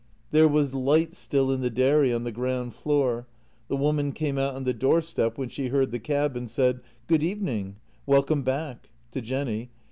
There 0.31 0.47
was 0.47 0.73
light 0.73 1.13
still 1.13 1.51
in 1.51 1.61
the 1.61 1.69
dairy 1.69 2.11
on 2.11 2.23
the 2.23 2.31
ground 2.31 2.73
floor; 2.73 3.27
the 3.67 3.75
woman 3.75 4.13
came 4.13 4.35
out 4.39 4.55
on 4.55 4.63
the 4.63 4.73
doorstep, 4.73 5.37
when 5.37 5.49
she 5.49 5.67
heard 5.67 5.91
the 5.91 5.99
cab, 5.99 6.35
and 6.35 6.49
said:" 6.49 6.79
Good 7.07 7.21
evening; 7.21 7.75
welcome 8.07 8.41
back," 8.41 8.89
to 9.11 9.21
Jenny. 9.21 9.69